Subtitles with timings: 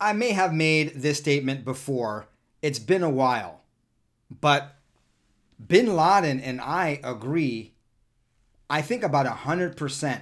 [0.00, 2.28] I may have made this statement before.
[2.62, 3.62] It's been a while.
[4.40, 4.76] But
[5.64, 7.74] bin Ladin and I agree,
[8.70, 10.20] I think about 100%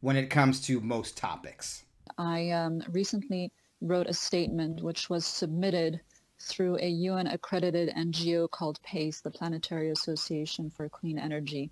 [0.00, 1.84] when it comes to most topics.
[2.18, 6.00] I um, recently wrote a statement which was submitted
[6.40, 11.70] through a UN accredited NGO called PACE, the Planetary Association for Clean Energy,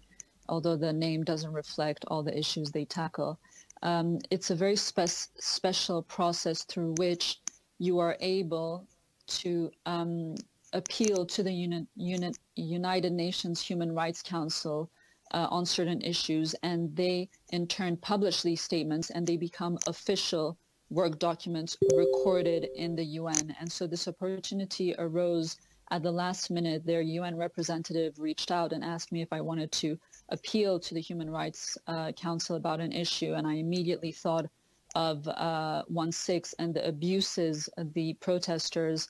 [0.48, 3.38] although the name doesn't reflect all the issues they tackle.
[3.82, 7.40] Um, it's a very spe- special process through which
[7.78, 8.86] you are able
[9.28, 10.34] to um,
[10.72, 14.90] appeal to the Uni- Uni- United Nations Human Rights Council
[15.32, 20.56] uh, on certain issues, and they in turn publish these statements and they become official
[20.90, 23.54] work documents recorded in the UN.
[23.58, 25.56] And so this opportunity arose
[25.90, 26.84] at the last minute.
[26.84, 29.98] Their UN representative reached out and asked me if I wanted to
[30.30, 33.34] appeal to the Human Rights uh, Council about an issue.
[33.34, 34.46] And I immediately thought
[34.94, 39.08] of uh, 1-6 and the abuses the protesters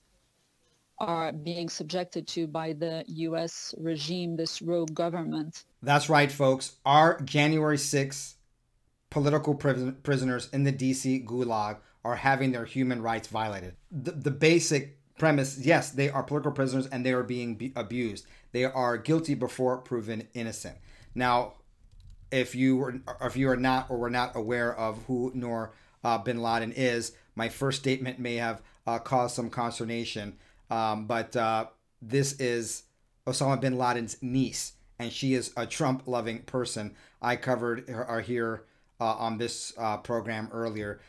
[0.98, 3.74] are being subjected to by the U.S.
[3.78, 5.64] regime, this rogue government.
[5.82, 6.76] That's right, folks.
[6.86, 8.34] Our January 6th
[9.10, 13.74] political prisoners in the DC gulag are having their human rights violated.
[13.90, 18.26] The, the basic premise yes, they are political prisoners and they are being be- abused.
[18.52, 20.76] They are guilty before proven innocent.
[21.16, 21.54] Now,
[22.30, 25.72] if you were, if you are not or were not aware of who Noor
[26.04, 30.36] uh, bin Ladin is, my first statement may have uh, caused some consternation.
[30.70, 31.66] Um, but uh,
[32.02, 32.82] this is
[33.26, 36.94] Osama bin Laden's niece, and she is a Trump loving person.
[37.22, 38.64] I covered her, her here
[39.00, 41.00] uh, on this uh, program earlier.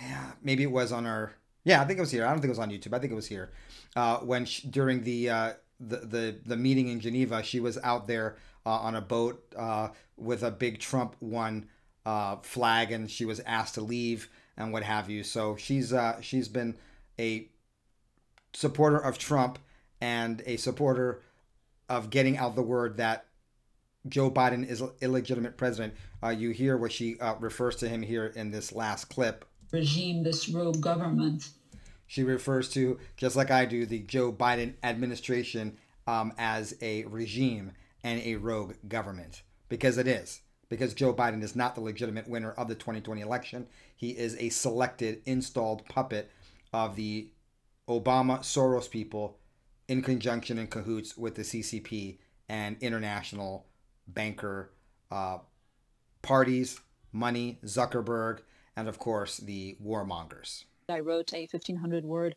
[0.00, 1.34] Yeah, maybe it was on our.
[1.64, 2.24] Yeah, I think it was here.
[2.24, 2.94] I don't think it was on YouTube.
[2.94, 3.52] I think it was here.
[3.94, 5.28] Uh, when she, during the,
[5.80, 8.36] the the the meeting in Geneva, she was out there
[8.66, 11.68] uh, on a boat uh, with a big Trump won
[12.04, 15.24] uh, flag, and she was asked to leave and what have you.
[15.24, 16.76] So she's uh, she's been
[17.18, 17.48] a
[18.52, 19.58] supporter of Trump
[20.00, 21.22] and a supporter
[21.88, 23.26] of getting out the word that
[24.08, 25.94] Joe Biden is illegitimate president.
[26.22, 29.44] Uh, you hear what she uh, refers to him here in this last clip.
[29.72, 31.50] Regime, this rogue government.
[32.10, 35.76] She refers to, just like I do, the Joe Biden administration
[36.08, 37.70] um, as a regime
[38.02, 39.42] and a rogue government.
[39.68, 40.40] Because it is.
[40.68, 43.68] Because Joe Biden is not the legitimate winner of the 2020 election.
[43.94, 46.32] He is a selected, installed puppet
[46.72, 47.30] of the
[47.88, 49.38] Obama Soros people
[49.86, 53.66] in conjunction and cahoots with the CCP and international
[54.08, 54.72] banker
[55.12, 55.38] uh,
[56.22, 56.80] parties,
[57.12, 58.40] money, Zuckerberg,
[58.74, 60.64] and of course the warmongers.
[60.90, 62.36] I wrote a 1500 word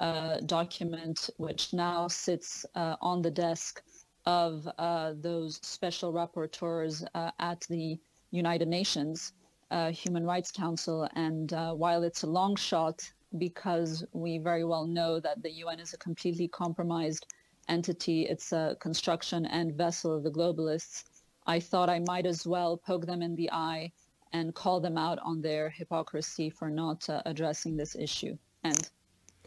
[0.00, 3.82] uh, document which now sits uh, on the desk
[4.26, 7.98] of uh, those special rapporteurs uh, at the
[8.30, 9.32] United Nations
[9.70, 11.08] uh, Human Rights Council.
[11.14, 13.08] And while it's a long shot,
[13.38, 17.26] because we very well know that the UN is a completely compromised
[17.68, 21.04] entity, it's a construction and vessel of the globalists.
[21.46, 23.92] I thought I might as well poke them in the eye
[24.32, 28.36] and call them out on their hypocrisy for not uh, addressing this issue.
[28.64, 28.88] And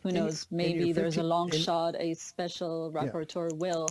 [0.01, 3.57] who knows, maybe there's a long shot, a special rapporteur yeah.
[3.57, 3.88] will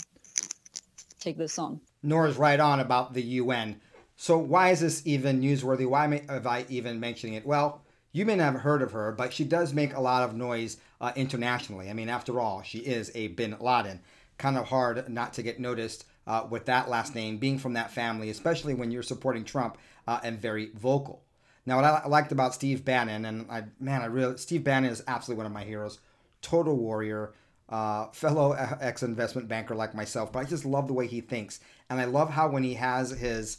[1.19, 1.81] take this on.
[2.03, 3.81] Nora's right on about the UN.
[4.16, 5.88] So why is this even newsworthy?
[5.88, 7.44] Why am I even mentioning it?
[7.44, 7.82] Well,
[8.12, 10.76] you may not have heard of her, but she does make a lot of noise
[11.00, 11.91] uh, internationally.
[11.91, 14.00] I mean, after all, she is a Bin Laden.
[14.38, 17.90] Kind of hard not to get noticed uh, with that last name, being from that
[17.90, 21.22] family, especially when you're supporting Trump uh, and very vocal.
[21.66, 25.02] Now, what I liked about Steve Bannon, and I, man, I really Steve Bannon is
[25.06, 25.98] absolutely one of my heroes.
[26.42, 27.32] Total warrior,
[27.68, 31.60] uh, fellow ex investment banker like myself, but I just love the way he thinks,
[31.88, 33.58] and I love how when he has his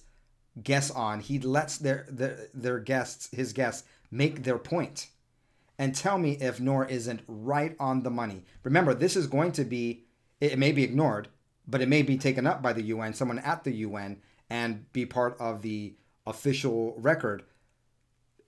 [0.62, 5.08] guests on, he lets their their, their guests, his guests, make their point,
[5.80, 8.44] and tell me if Noor isn't right on the money.
[8.64, 10.06] Remember, this is going to be
[10.40, 11.30] it may be ignored,
[11.68, 15.06] but it may be taken up by the UN, someone at the UN, and be
[15.06, 15.96] part of the
[16.26, 17.44] official record.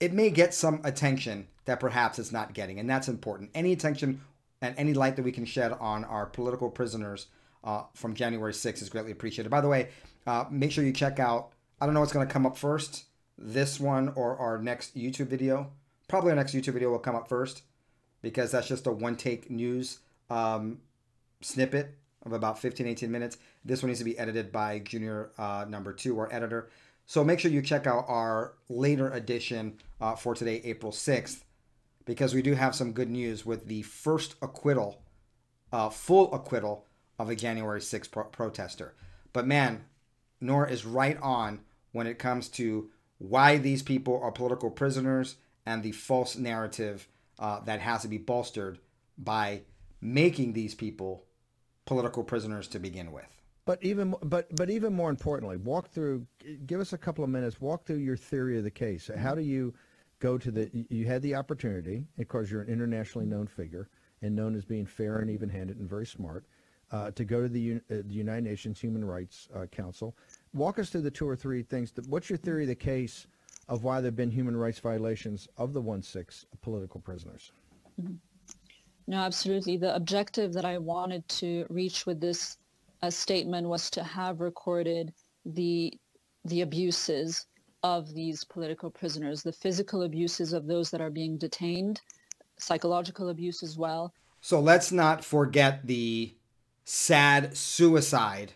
[0.00, 3.50] It may get some attention that perhaps it's not getting, and that's important.
[3.54, 4.20] Any attention
[4.60, 7.26] and any light that we can shed on our political prisoners
[7.64, 9.50] uh, from January 6th is greatly appreciated.
[9.50, 9.90] By the way,
[10.26, 13.04] uh, make sure you check out, I don't know what's going to come up first,
[13.36, 15.70] this one or our next YouTube video.
[16.08, 17.62] Probably our next YouTube video will come up first
[18.22, 19.98] because that's just a one take news
[20.30, 20.78] um,
[21.40, 23.38] snippet of about 15, 18 minutes.
[23.64, 26.68] This one needs to be edited by junior uh, number two, our editor.
[27.06, 31.42] So make sure you check out our later edition uh, for today, April 6th,
[32.04, 35.02] because we do have some good news with the first acquittal,
[35.72, 36.84] uh, full acquittal
[37.18, 38.94] of a January 6th pro- protester.
[39.32, 39.84] But man,
[40.40, 41.60] Nora is right on
[41.92, 45.36] when it comes to why these people are political prisoners
[45.66, 48.78] and the false narrative uh, that has to be bolstered
[49.16, 49.62] by
[50.00, 51.24] making these people
[51.88, 53.40] political prisoners to begin with.
[53.64, 56.26] But even but but even more importantly, walk through.
[56.66, 57.60] Give us a couple of minutes.
[57.60, 59.10] Walk through your theory of the case.
[59.16, 59.74] How do you
[60.20, 60.70] go to the?
[60.90, 63.88] You had the opportunity, of course, you're an internationally known figure
[64.20, 66.44] and known as being fair and even-handed and very smart.
[66.90, 70.16] Uh, to go to the, uh, the, United Nations Human Rights uh, Council.
[70.54, 71.92] Walk us through the two or three things.
[71.92, 73.26] That, what's your theory of the case
[73.68, 77.52] of why there have been human rights violations of the 1-6 political prisoners?
[78.00, 78.14] Mm-hmm.
[79.08, 79.78] No, absolutely.
[79.78, 82.58] The objective that I wanted to reach with this
[83.00, 85.14] uh, statement was to have recorded
[85.46, 85.98] the
[86.44, 87.46] the abuses
[87.82, 92.02] of these political prisoners, the physical abuses of those that are being detained,
[92.58, 94.12] psychological abuse as well.
[94.42, 96.34] So let's not forget the
[96.84, 98.52] sad suicide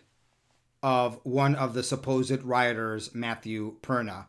[0.83, 4.25] of one of the supposed rioters, Matthew Perna.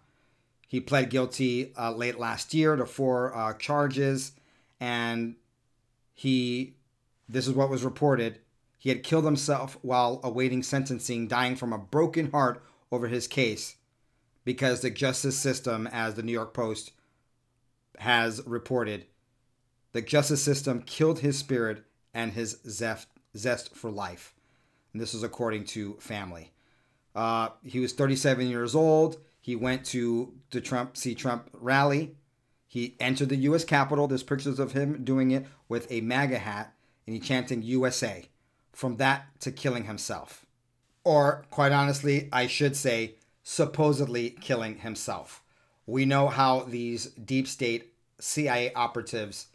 [0.67, 4.33] He pled guilty uh, late last year to four uh, charges,
[4.81, 5.37] and
[6.15, 6.77] he,
[7.29, 8.39] this is what was reported,
[8.79, 12.63] he had killed himself while awaiting sentencing, dying from a broken heart
[12.93, 13.77] over his case
[14.45, 16.93] because the justice system, as the New York Post
[17.99, 19.07] has reported,
[19.93, 24.35] the justice system killed his spirit and his zest, zest for life.
[24.93, 26.53] And this is according to family.
[27.15, 29.19] Uh, he was 37 years old.
[29.41, 32.17] He went to the Trump see Trump rally.
[32.75, 33.63] He entered the U.S.
[33.63, 34.09] Capitol.
[34.09, 36.75] There's pictures of him doing it with a MAGA hat,
[37.07, 38.29] and he chanting USA.
[38.73, 40.45] From that to killing himself,
[41.05, 45.45] or quite honestly, I should say, supposedly killing himself.
[45.87, 49.47] We know how these deep state CIA operatives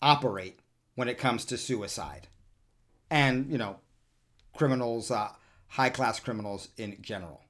[0.00, 0.60] operate
[0.94, 2.28] when it comes to suicide,
[3.10, 3.80] and you know,
[4.56, 5.10] criminals.
[5.10, 5.30] Uh,
[5.66, 7.43] high class criminals in general.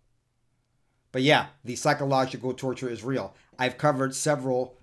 [1.14, 3.37] But yeah, the psychological torture is real.
[3.56, 4.76] I've covered several,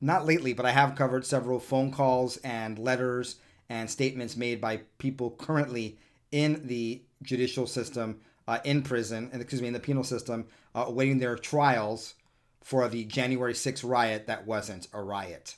[0.00, 3.36] not lately, but I have covered several phone calls and letters
[3.68, 5.96] and statements made by people currently
[6.32, 10.86] in the judicial system, uh, in prison, and excuse me, in the penal system, uh,
[10.88, 12.14] awaiting their trials
[12.60, 15.54] for the January 6th riot that wasn't a riot.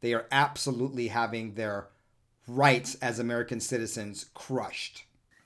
[0.00, 1.86] They are absolutely having their
[2.48, 5.04] rights as American citizens crushed.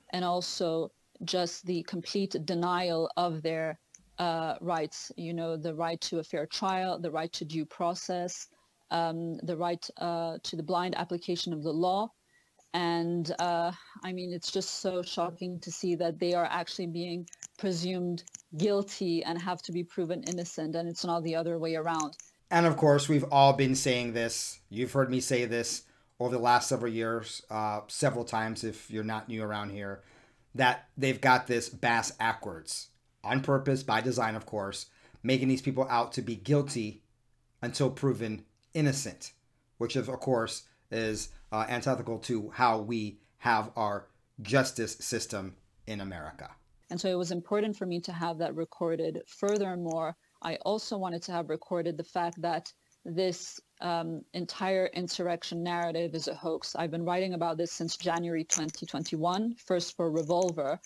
[0.09, 0.91] And also,
[1.23, 3.79] just the complete denial of their
[4.19, 8.47] uh, rights, you know, the right to a fair trial, the right to due process,
[8.91, 12.09] um, the right uh, to the blind application of the law.
[12.73, 13.71] And uh,
[14.03, 17.27] I mean, it's just so shocking to see that they are actually being
[17.57, 18.23] presumed
[18.57, 22.17] guilty and have to be proven innocent, and it's not the other way around.
[22.51, 24.59] And of course, we've all been saying this.
[24.69, 25.83] You've heard me say this
[26.19, 30.01] over the last several years, uh, several times if you're not new around here
[30.57, 32.89] that they've got this bass backwards
[33.27, 34.87] on purpose, by design, of course,
[35.23, 37.03] making these people out to be guilty
[37.61, 39.33] until proven innocent,
[39.77, 44.07] which, of course, is uh, antithetical to how we have our
[44.41, 46.49] justice system in America.
[46.89, 49.21] And so it was important for me to have that recorded.
[49.27, 52.71] Furthermore, I also wanted to have recorded the fact that
[53.03, 56.75] this um, entire insurrection narrative is a hoax.
[56.75, 60.79] I've been writing about this since January 2021, first for Revolver.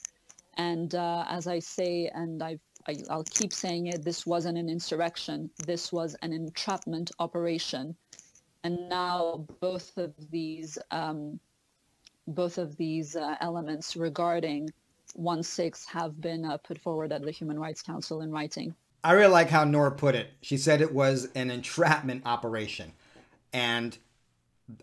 [0.55, 4.69] And uh, as I say, and I've, I, will keep saying it, this wasn't an
[4.69, 5.49] insurrection.
[5.65, 7.95] This was an entrapment operation.
[8.63, 11.39] And now both of these, um,
[12.27, 14.69] both of these uh, elements regarding
[15.17, 18.75] 1-6 have been uh, put forward at the Human Rights Council in writing.
[19.03, 20.31] I really like how Nora put it.
[20.41, 22.93] She said it was an entrapment operation.
[23.51, 23.97] And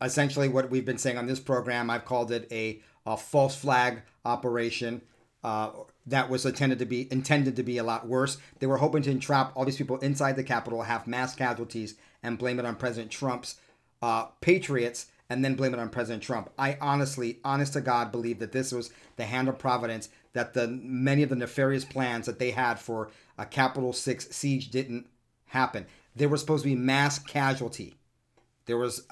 [0.02, 4.02] essentially, what we've been saying on this program, I've called it a, a false flag
[4.25, 5.02] operation.
[5.45, 5.71] Uh,
[6.07, 8.38] that was intended to be intended to be a lot worse.
[8.59, 12.38] They were hoping to entrap all these people inside the Capitol, have mass casualties, and
[12.38, 13.57] blame it on President Trump's
[14.02, 16.50] uh, patriots, and then blame it on President Trump.
[16.59, 20.09] I honestly, honest to God, believe that this was the hand of Providence.
[20.33, 24.71] That the many of the nefarious plans that they had for a Capitol 6 siege
[24.71, 25.07] didn't
[25.47, 25.87] happen.
[26.14, 27.97] There was supposed to be mass casualty.
[28.66, 29.07] There was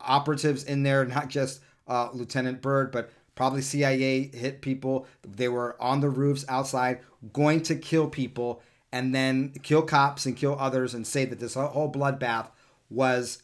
[0.00, 5.06] operatives in there, not just uh, Lieutenant Byrd, but probably CIA hit people.
[5.22, 7.00] They were on the roofs outside,
[7.32, 8.62] going to kill people,
[8.92, 12.48] and then kill cops and kill others, and say that this whole bloodbath
[12.90, 13.42] was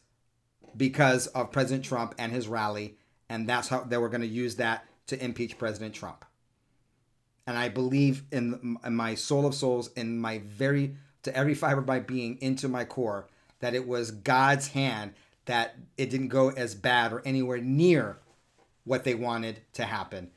[0.77, 2.97] because of President Trump and his rally,
[3.29, 6.25] and that's how they were going to use that to impeach President Trump
[7.49, 11.81] and I believe in, in my soul of souls, in my very to every fiber
[11.81, 13.27] of my being, into my core,
[13.61, 15.15] that it was God's hand
[15.47, 18.19] that it didn't go as bad or anywhere near
[18.89, 20.31] what they wanted to happen.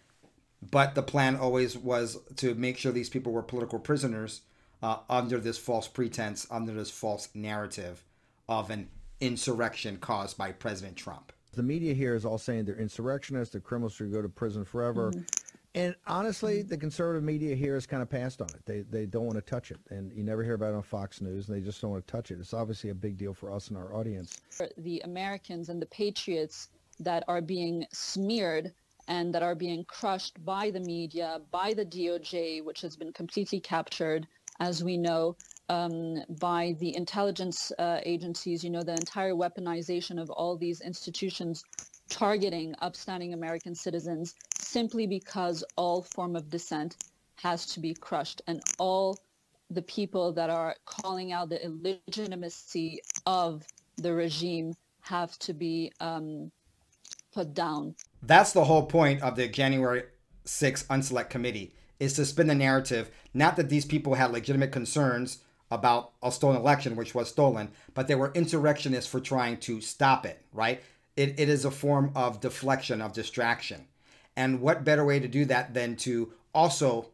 [0.62, 4.42] But the plan always was to make sure these people were political prisoners
[4.84, 8.04] uh, under this false pretense, under this false narrative
[8.48, 8.90] of an
[9.20, 11.32] insurrection caused by President Trump.
[11.54, 15.12] The media here is all saying they're insurrectionists, they're criminals who go to prison forever.
[15.12, 15.22] Mm-hmm.
[15.74, 18.66] And honestly, the conservative media here has kind of passed on it.
[18.66, 19.80] They, they don't want to touch it.
[19.90, 22.12] And you never hear about it on Fox News, and they just don't want to
[22.12, 22.40] touch it.
[22.40, 24.42] It's obviously a big deal for us and our audience.
[24.78, 26.70] The Americans and the patriots
[27.04, 28.74] that are being smeared
[29.08, 33.60] and that are being crushed by the media, by the DOJ, which has been completely
[33.60, 34.28] captured,
[34.60, 35.36] as we know,
[35.70, 41.64] um, by the intelligence uh, agencies, you know, the entire weaponization of all these institutions
[42.10, 46.98] targeting upstanding American citizens simply because all form of dissent
[47.36, 49.18] has to be crushed and all
[49.70, 53.66] the people that are calling out the illegitimacy of
[53.96, 56.52] the regime have to be um,
[57.32, 57.96] put down.
[58.22, 60.04] That's the whole point of the January
[60.46, 65.40] 6th Unselect Committee is to spin the narrative, not that these people had legitimate concerns
[65.70, 70.26] about a stolen election, which was stolen, but they were insurrectionists for trying to stop
[70.26, 70.82] it, right?
[71.16, 73.88] It, it is a form of deflection, of distraction.
[74.36, 77.10] And what better way to do that than to also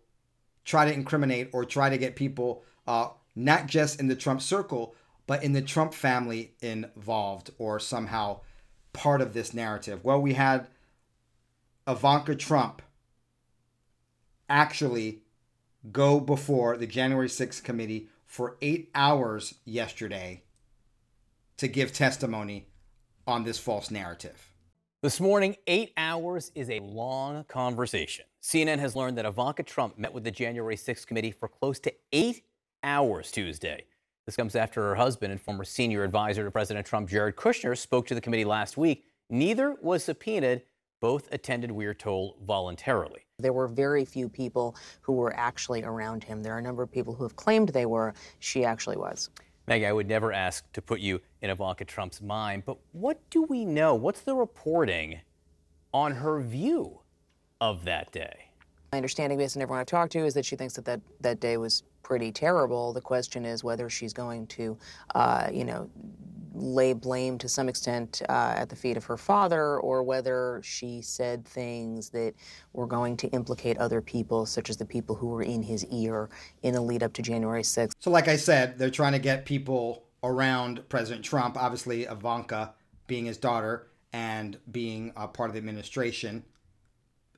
[0.66, 4.96] try to incriminate or try to get people, uh, not just in the Trump circle,
[5.28, 8.40] but in the Trump family involved or somehow
[8.94, 10.04] part of this narrative?
[10.04, 10.68] Well, we had
[11.88, 12.82] Ivanka Trump
[14.50, 15.22] actually
[15.92, 20.44] go before the January 6th committee for eight hours yesterday
[21.58, 22.68] to give testimony
[23.26, 24.54] on this false narrative.
[25.02, 28.26] This morning, eight hours is a long conversation.
[28.42, 31.94] CNN has learned that Ivanka Trump met with the January 6th committee for close to
[32.12, 32.44] eight
[32.84, 33.86] hours Tuesday.
[34.28, 38.06] This comes after her husband and former senior advisor to President Trump, Jared Kushner, spoke
[38.08, 39.06] to the committee last week.
[39.30, 40.64] Neither was subpoenaed.
[41.00, 43.22] Both attended, we are told, voluntarily.
[43.40, 46.44] There were very few people who were actually around him.
[46.44, 48.14] There are a number of people who have claimed they were.
[48.40, 49.30] She actually was.
[49.66, 53.44] Maggie, I would never ask to put you in Ivanka Trump's mind, but what do
[53.44, 53.96] we know?
[53.96, 55.22] What's the reporting
[55.94, 57.00] on her view
[57.62, 58.50] of that day?
[58.92, 61.40] My understanding, based on everyone I've talked to, is that she thinks that that, that
[61.40, 62.94] day was pretty terrible.
[62.94, 64.78] The question is whether she's going to,
[65.14, 65.90] uh, you know,
[66.54, 71.02] lay blame to some extent uh, at the feet of her father, or whether she
[71.02, 72.34] said things that
[72.72, 76.30] were going to implicate other people, such as the people who were in his ear
[76.64, 77.92] in the lead up to January 6th.
[78.00, 82.74] So, like I said, they're trying to get people around President Trump, obviously, Ivanka
[83.08, 86.46] being his daughter and being a part of the administration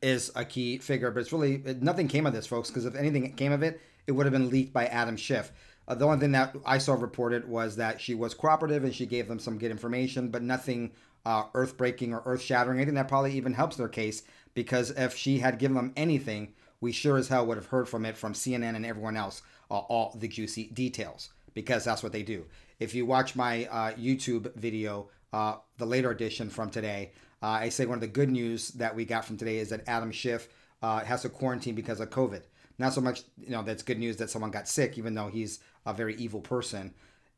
[0.04, 2.70] is a key figure, but it's really nothing came of this, folks.
[2.70, 5.52] Because if anything came of it, it would have been leaked by Adam Schiff.
[5.88, 9.06] Uh, the only thing that I saw reported was that she was cooperative and she
[9.06, 10.94] gave them some good information, but nothing
[11.28, 12.80] uh, earth breaking or earth shattering.
[12.80, 14.24] Anything that probably even helps their case
[14.56, 18.04] because if she had given them anything, we sure as hell would have heard from
[18.04, 22.24] it from CNN and everyone else, uh, all the juicy details because that's what they
[22.24, 22.46] do.
[22.80, 27.12] If you watch my uh, YouTube video, uh, the later edition from today,
[27.44, 29.88] uh, I say one of the good news that we got from today is that
[29.88, 30.50] Adam Schiff
[30.82, 32.42] has to quarantine because of COVID.
[32.80, 35.60] Not so much, you know, that's good news that someone got sick, even though he's
[35.86, 36.94] a very evil person,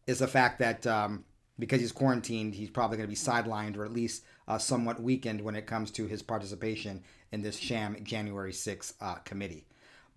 [0.07, 1.25] is the fact that um,
[1.57, 5.41] because he's quarantined, he's probably going to be sidelined or at least uh, somewhat weakened
[5.41, 9.65] when it comes to his participation in this sham January 6th uh, committee.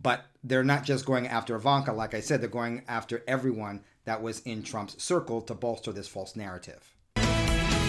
[0.01, 4.23] But they're not just going after Ivanka, like I said, they're going after everyone that
[4.23, 6.94] was in Trump's circle to bolster this false narrative.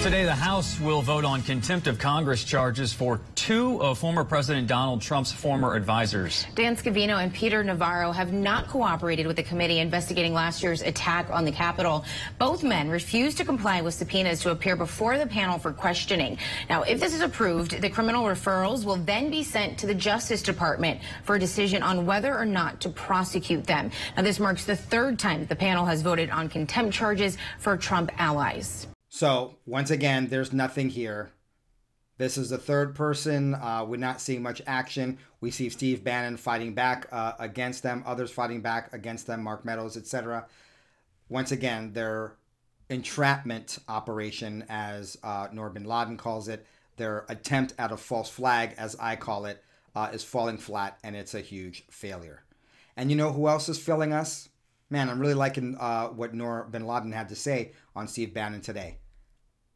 [0.06, 4.68] Today, the House will vote on contempt of Congress charges for two of former President
[4.68, 6.46] Donald Trump's former advisors.
[6.54, 11.32] Dan Scavino and Peter Navarro have not cooperated with the committee investigating last year's attack
[11.32, 12.06] on the Capitol.
[12.38, 16.38] Both men refused to comply with subpoenas to appear before the panel for questioning.
[16.70, 20.44] Now, if this is approved, the criminal referrals will then be sent to the Justice
[20.44, 23.90] Department for a decision on whether or not to prosecute them.
[24.16, 28.12] Now, this marks the third time the panel has voted on contempt charges for Trump
[28.20, 28.86] allies.
[29.16, 31.32] So once again, there's nothing here.
[32.18, 33.56] This is the third person.
[33.56, 35.20] Uh, we're not seeing much action.
[35.40, 39.64] We see Steve Bannon fighting back uh, against them, others fighting back against them, Mark
[39.64, 40.48] Meadows, etc.
[41.30, 42.34] Once again, their
[42.90, 46.66] entrapment operation, as uh, Noor bin Ladin calls it,
[46.98, 49.64] their attempt at a false flag, as I call it,
[49.96, 52.44] uh, is falling flat, and it's a huge failure.
[52.98, 54.50] And you know who else is filling us?
[54.90, 58.60] Man, I'm really liking uh, what Noor bin Ladin had to say on Steve Bannon
[58.60, 58.98] today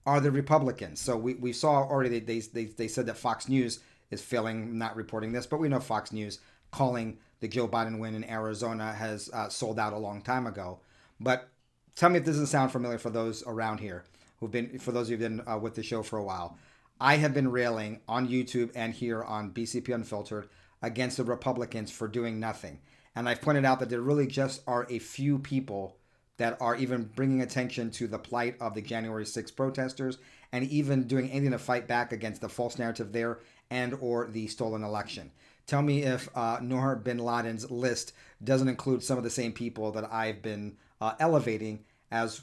[0.06, 1.00] are the Republicans.
[1.00, 3.80] So we, we saw already they, they, they said that Fox News
[4.12, 6.40] is failing not reporting this, but we know Fox News
[6.72, 10.80] calling the Joe Biden win in Arizona has uh, sold out a long time ago.
[11.20, 11.50] But
[11.96, 14.04] tell me if this doesn't sound familiar for those around here
[14.40, 16.58] who've been, for those who've been uh, with the show for a while.
[17.02, 20.50] I have been railing on YouTube and here on BCP Unfiltered
[20.82, 22.80] against the Republicans for doing nothing.
[23.16, 25.98] And I've pointed out that there really just are a few people
[26.40, 30.18] that are even bringing attention to the plight of the January 6 protesters
[30.52, 34.48] and even doing anything to fight back against the false narrative there and or the
[34.48, 35.32] stolen election.
[35.68, 39.92] Tell me if uh, Noor bin Ladin's list doesn't include some of the same people
[39.92, 42.42] that I've been uh, elevating as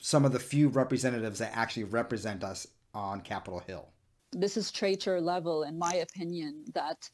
[0.00, 3.88] some of the few representatives that actually represent us on Capitol Hill.
[4.32, 7.08] This is traitor level, in my opinion, that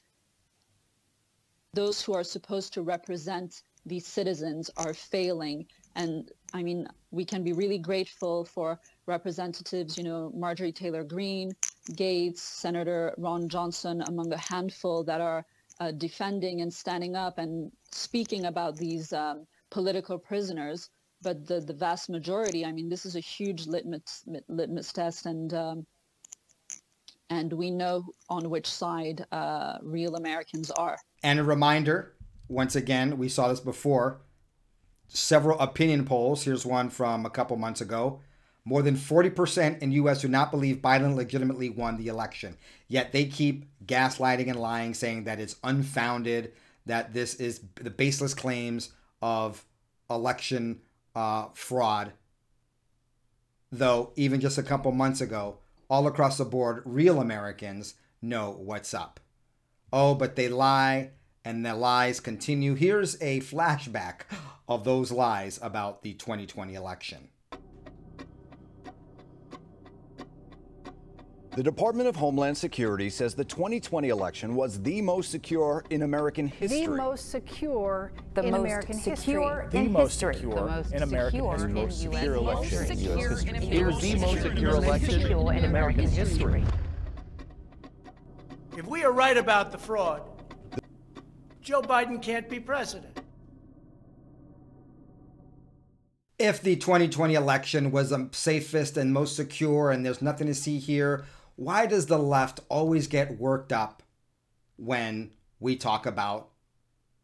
[1.75, 5.67] those who are supposed to represent these citizens are failing.
[5.97, 11.53] And I mean, we can be really grateful for representatives, you know, Marjorie Taylor Greene,
[11.93, 15.45] Gaetz, Senator Ron Johnson, among a handful that are
[15.81, 20.91] uh, defending and standing up and speaking about these um, political prisoners.
[21.23, 25.27] But the, the vast majority, I mean, this is a huge litmus, litmus test.
[25.27, 25.87] And um,
[27.29, 30.99] and we know on which side uh, real Americans are.
[31.23, 32.15] And a reminder
[32.51, 34.21] once again, we saw this before.
[35.13, 36.45] Several opinion polls.
[36.45, 38.21] Here's one from a couple months ago.
[38.65, 42.57] More than 40% in US do not believe Biden legitimately won the election.
[42.87, 46.53] Yet they keep gaslighting and lying, saying that it's unfounded,
[46.87, 48.91] that this is the baseless claims
[49.21, 49.65] of
[50.09, 50.81] election
[51.17, 52.13] uh, fraud.
[53.73, 58.95] Though, even just a couple months ago, all across the board, real Americans know what's
[58.95, 59.19] up.
[59.93, 61.11] Oh, but they lie
[61.45, 62.75] and the lies continue.
[62.75, 64.23] Here's a flashback
[64.69, 67.29] of those lies about the 2020 election.
[71.57, 76.47] The Department of Homeland Security says the 2020 election was the most secure in American
[76.47, 76.87] history.
[76.87, 79.81] The most secure the in most American secure history.
[79.81, 80.35] In the most history.
[80.35, 81.69] secure the most in American history.
[81.69, 83.43] In most secure election in U.S.
[83.43, 83.77] history.
[83.77, 85.21] It was the most secure election
[85.57, 86.65] in American history.
[88.77, 90.23] If we are right about the fraud,
[91.71, 93.21] Joe Biden can't be president.
[96.37, 100.81] If the 2020 election was the safest and most secure and there's nothing to see
[100.81, 104.03] here, why does the left always get worked up
[104.79, 106.49] when we talk about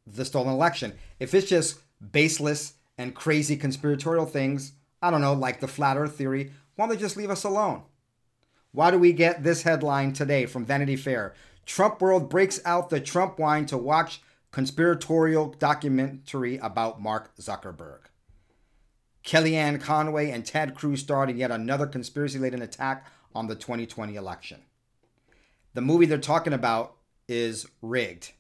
[0.07, 0.93] the stolen election?
[1.19, 1.81] If it's just
[2.13, 6.95] baseless and crazy conspiratorial things, I don't know, like the flat earth theory, why don't
[6.95, 7.83] they just leave us alone?
[8.71, 11.35] Why do we get this headline today from Vanity Fair?
[11.65, 18.01] Trump World breaks out the Trump wine to watch conspiratorial documentary about Mark Zuckerberg.
[19.25, 24.15] Kellyanne Conway and Ted Cruz starred in yet another conspiracy laden attack on the 2020
[24.15, 24.63] election.
[25.75, 26.95] The movie they're talking about
[27.29, 28.33] is Rigged.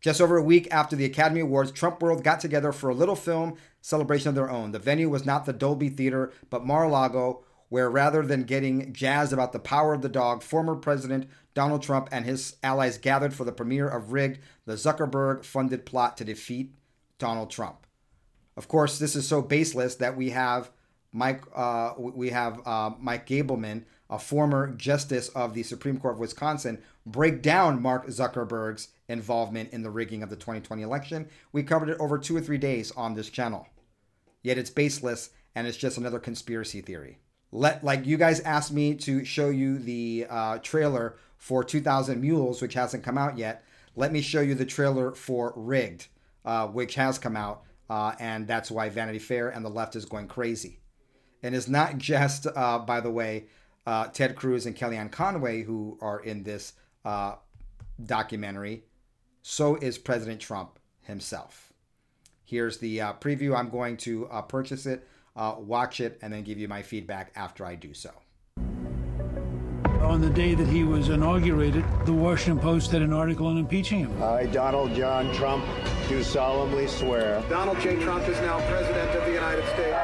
[0.00, 3.16] Just over a week after the Academy Awards, Trump World got together for a little
[3.16, 4.70] film celebration of their own.
[4.70, 8.92] The venue was not the Dolby Theater, but Mar a Lago, where rather than getting
[8.92, 13.34] jazzed about the power of the dog, former President Donald Trump and his allies gathered
[13.34, 16.72] for the premiere of Rigged, the Zuckerberg funded plot to defeat
[17.18, 17.86] Donald Trump.
[18.56, 20.70] Of course, this is so baseless that we have
[21.12, 26.20] Mike, uh, we have uh, Mike Gableman, a former justice of the Supreme Court of
[26.20, 31.28] Wisconsin, break down Mark Zuckerberg's involvement in the rigging of the 2020 election.
[31.52, 33.68] We covered it over two or three days on this channel.
[34.42, 37.18] Yet it's baseless and it's just another conspiracy theory.
[37.50, 42.60] Let like you guys asked me to show you the uh, trailer for 2000 Mules,
[42.60, 43.64] which hasn't come out yet.
[43.96, 46.08] Let me show you the trailer for Rigged,
[46.44, 50.04] uh, which has come out, uh, and that's why Vanity Fair and the left is
[50.04, 50.80] going crazy.
[51.42, 53.46] And it's not just, uh, by the way,
[53.86, 57.36] uh, Ted Cruz and Kellyanne Conway who are in this uh,
[58.04, 58.84] documentary.
[59.42, 61.72] So is President Trump himself.
[62.44, 63.56] Here's the preview.
[63.56, 65.06] I'm going to purchase it,
[65.38, 68.10] uh, watch it, and then give you my feedback after I do so.
[70.02, 74.00] On the day that he was inaugurated, the Washington Post had an article on impeaching
[74.00, 74.22] him.
[74.22, 75.64] I, Donald John Trump,
[76.08, 77.42] do solemnly swear.
[77.48, 78.00] Donald J.
[78.02, 79.96] Trump is now President of the United States.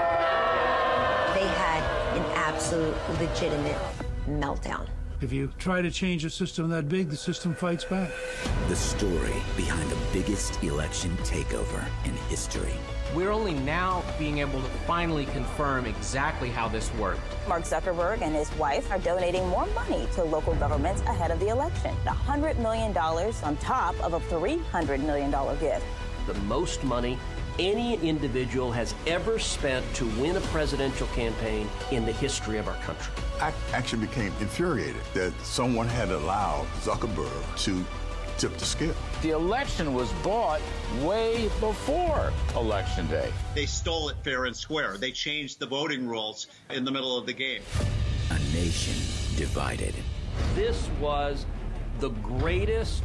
[1.34, 1.82] They had
[2.16, 3.78] an absolute legitimate
[4.26, 4.88] meltdown.
[5.20, 8.10] If you try to change a system that big, the system fights back.
[8.68, 12.74] The story behind the biggest election takeover in history.
[13.14, 17.20] We're only now being able to finally confirm exactly how this worked.
[17.46, 21.46] Mark Zuckerberg and his wife are donating more money to local governments ahead of the
[21.48, 21.94] election.
[22.04, 25.86] $100 million on top of a $300 million gift.
[26.26, 27.16] The most money
[27.60, 32.74] any individual has ever spent to win a presidential campaign in the history of our
[32.78, 33.14] country.
[33.40, 37.84] I actually became infuriated that someone had allowed Zuckerberg to
[38.38, 38.94] tip the scale.
[39.22, 40.60] The election was bought
[41.02, 43.32] way before Election Day.
[43.54, 44.96] They stole it fair and square.
[44.96, 47.62] They changed the voting rules in the middle of the game.
[48.30, 48.94] A nation
[49.36, 49.94] divided.
[50.54, 51.46] This was
[52.00, 53.02] the greatest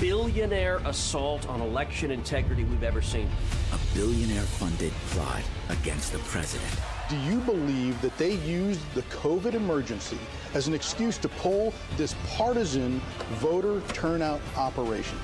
[0.00, 3.28] billionaire assault on election integrity we've ever seen.
[3.72, 6.80] A billionaire funded plot against the president.
[7.10, 10.16] Do you believe that they used the COVID emergency
[10.54, 13.00] as an excuse to pull this partisan
[13.40, 15.18] voter turnout operation?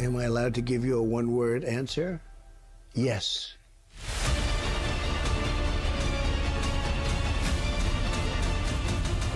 [0.00, 2.22] Am I allowed to give you a one word answer?
[2.94, 3.56] Yes.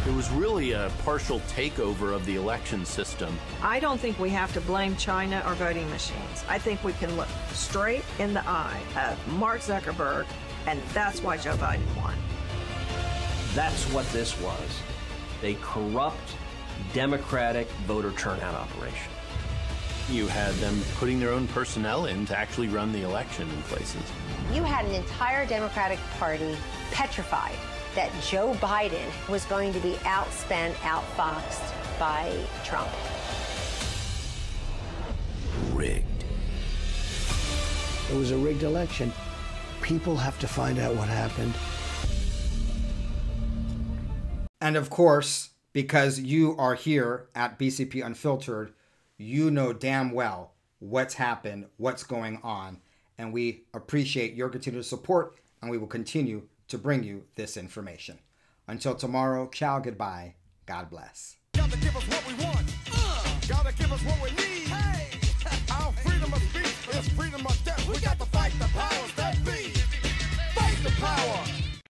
[0.07, 3.39] It was really a partial takeover of the election system.
[3.63, 6.43] I don't think we have to blame China or voting machines.
[6.49, 10.25] I think we can look straight in the eye of Mark Zuckerberg,
[10.67, 12.15] and that's why Joe Biden won.
[13.55, 14.81] That's what this was
[15.43, 16.37] a corrupt,
[16.95, 19.11] Democratic voter turnout operation.
[20.11, 24.03] You had them putting their own personnel in to actually run the election in places.
[24.53, 26.57] You had an entire Democratic Party
[26.91, 27.55] petrified
[27.95, 32.89] that Joe Biden was going to be outspent, outfoxed by Trump.
[35.73, 36.25] Rigged.
[38.11, 39.13] It was a rigged election.
[39.83, 41.55] People have to find out what happened.
[44.61, 48.73] And of course, because you are here at BCP Unfiltered,
[49.19, 52.81] you know damn well what's happened, what's going on,
[53.19, 58.19] and we appreciate your continued support, and we will continue to bring you this information.
[58.67, 61.37] Until tomorrow, ciao, goodbye, God bless.
[61.55, 62.73] Gotta give us what we want.
[62.93, 64.69] Uh, gotta give us what we need.
[64.69, 65.19] Hey,
[65.73, 67.89] our freedom of speech is freedom of death.
[67.89, 69.72] We got to fight the powers that be
[70.83, 71.72] the power.